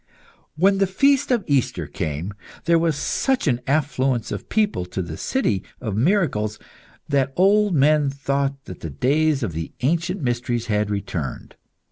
[0.55, 2.33] When the feast of Easter came
[2.65, 6.57] there was such an affluence of people to this city of miracles
[7.07, 11.55] that old men thought that the days of the ancient mysteries had returned.